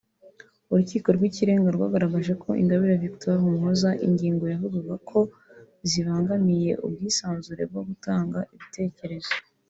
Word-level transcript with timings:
Urukiko 0.71 1.07
rw’Ikirenga 1.17 1.69
rwagagaje 1.75 2.33
ko 2.43 2.49
Ingabire 2.61 3.01
Victoire 3.05 3.39
Umuhoza 3.43 3.89
ingingo 4.07 4.43
yavugaga 4.53 4.95
ko 5.09 5.19
zibangamiye 5.89 6.71
ubwisanzure 6.85 7.63
bwo 7.69 7.81
gutanga 7.89 8.39
ibitekerezo 8.55 9.33